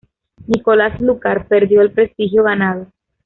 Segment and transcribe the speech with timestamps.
[0.47, 2.87] Nicolás Lúcar perdió el prestigio ganado.